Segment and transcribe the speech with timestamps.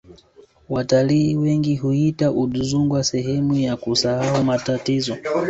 [0.69, 5.17] watalii wengi huiita udzungwa sehemu ya kusahau matatizo